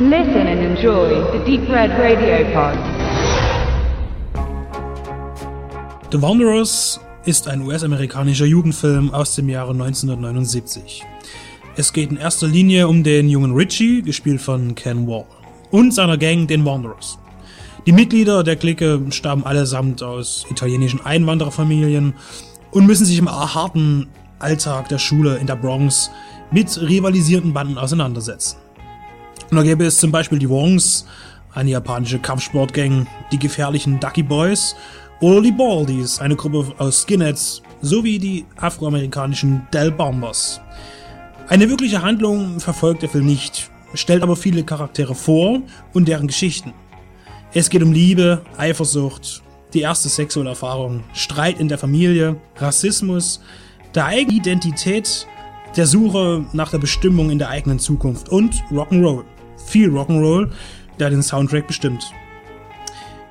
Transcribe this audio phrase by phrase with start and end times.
[0.00, 2.78] Listen and enjoy the Deep Red Radio Pod.
[6.12, 11.02] The Wanderers ist ein US-amerikanischer Jugendfilm aus dem Jahre 1979.
[11.74, 15.26] Es geht in erster Linie um den jungen Richie, gespielt von Ken Wall,
[15.72, 17.18] und seiner Gang, den Wanderers.
[17.84, 22.14] Die Mitglieder der Clique stammen allesamt aus italienischen Einwandererfamilien
[22.70, 24.06] und müssen sich im harten
[24.38, 26.08] Alltag der Schule in der Bronx
[26.52, 28.58] mit rivalisierten Banden auseinandersetzen.
[29.50, 31.06] Und da gäbe es zum Beispiel die Wongs,
[31.54, 34.76] eine japanische Kampfsportgang, die gefährlichen Ducky Boys
[35.20, 40.60] oder die Baldies, eine Gruppe aus Skinheads, sowie die afroamerikanischen Del Bombers.
[41.48, 45.60] Eine wirkliche Handlung verfolgt der Film nicht, stellt aber viele Charaktere vor
[45.94, 46.74] und deren Geschichten.
[47.54, 53.40] Es geht um Liebe, Eifersucht, die erste sexuelle Erfahrung, Streit in der Familie, Rassismus,
[53.94, 55.26] der eigenen Identität,
[55.76, 59.24] der Suche nach der Bestimmung in der eigenen Zukunft und Rock'n'Roll
[59.66, 60.50] viel Rock'n'Roll,
[60.98, 62.12] der den Soundtrack bestimmt.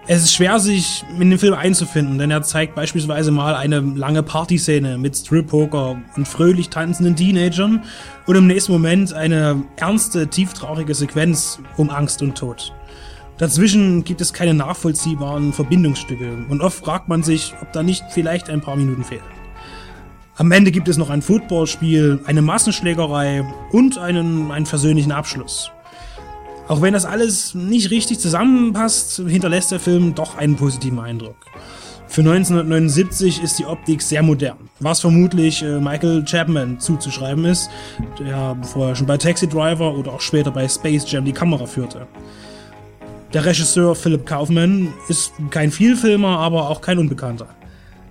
[0.10, 4.24] Es ist schwer, sich in den Film einzufinden, denn er zeigt beispielsweise mal eine lange
[4.24, 7.84] Partyszene mit Strip-Poker und fröhlich tanzenden Teenagern
[8.26, 12.72] und im nächsten Moment eine ernste, tieftraurige Sequenz um Angst und Tod.
[13.38, 18.50] Dazwischen gibt es keine nachvollziehbaren Verbindungsstücke und oft fragt man sich, ob da nicht vielleicht
[18.50, 19.22] ein paar Minuten fehlen.
[20.38, 25.70] Am Ende gibt es noch ein Footballspiel, eine Massenschlägerei und einen, einen versöhnlichen Abschluss.
[26.68, 31.38] Auch wenn das alles nicht richtig zusammenpasst, hinterlässt der Film doch einen positiven Eindruck.
[32.10, 37.70] Für 1979 ist die Optik sehr modern, was vermutlich äh, Michael Chapman zuzuschreiben ist,
[38.20, 42.08] der vorher schon bei Taxi Driver oder auch später bei Space Jam die Kamera führte.
[43.34, 47.48] Der Regisseur Philip Kaufman ist kein Vielfilmer, aber auch kein Unbekannter.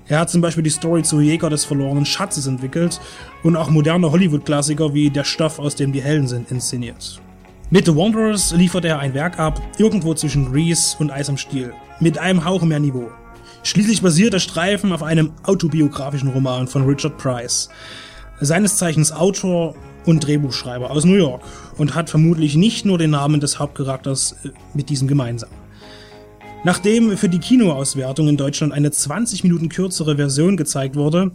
[0.09, 3.01] Er hat zum Beispiel die Story zu Jäger des verlorenen Schatzes entwickelt
[3.43, 7.21] und auch moderne Hollywood-Klassiker wie Der Stoff, aus dem die Helden sind, inszeniert.
[7.69, 11.73] Mit The Wanderers liefert er ein Werk ab, irgendwo zwischen Grease und Eis am Stiel,
[11.99, 13.11] mit einem Hauch mehr Niveau.
[13.65, 17.69] Schließlich basiert der Streifen auf einem autobiografischen Roman von Richard Price,
[18.41, 19.75] seines Zeichens Autor
[20.05, 21.43] und Drehbuchschreiber aus New York
[21.77, 25.51] und hat vermutlich nicht nur den Namen des Hauptcharakters äh, mit diesem gemeinsam.
[26.63, 31.33] Nachdem für die Kinoauswertung in Deutschland eine 20 Minuten kürzere Version gezeigt wurde,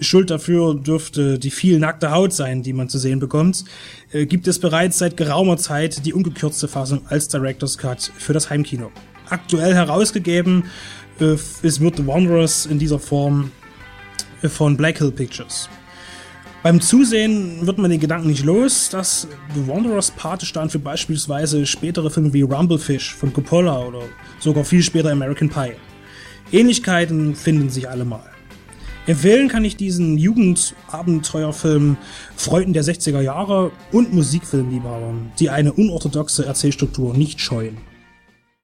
[0.00, 3.64] Schuld dafür dürfte die viel nackte Haut sein, die man zu sehen bekommt,
[4.12, 8.50] äh, gibt es bereits seit geraumer Zeit die ungekürzte Fassung als Director's Cut für das
[8.50, 8.90] Heimkino.
[9.28, 10.64] Aktuell herausgegeben
[11.20, 13.52] äh, ist wird The Wanderers in dieser Form
[14.42, 15.68] äh, von Black Hill Pictures.
[16.62, 21.64] Beim Zusehen wird man den Gedanken nicht los, dass The Wanderers Pate stand für beispielsweise
[21.64, 24.02] spätere Filme wie Rumblefish von Coppola oder
[24.40, 25.72] sogar viel später American Pie.
[26.52, 28.29] Ähnlichkeiten finden sich allemal.
[29.10, 31.96] Empfehlen kann ich diesen Jugendabenteuerfilm
[32.36, 37.89] Freuden der 60er Jahre und Musikfilmliebhabern, die eine unorthodoxe Erzählstruktur nicht scheuen.